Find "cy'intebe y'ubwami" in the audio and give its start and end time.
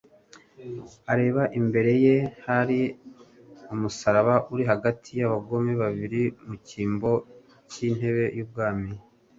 7.69-8.91